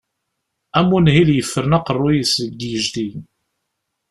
[0.77, 3.09] Am unhil yeffren aqerruy-is deg yijdi.